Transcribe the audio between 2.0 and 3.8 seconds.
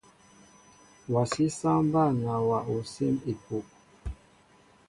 nawa osim epuh.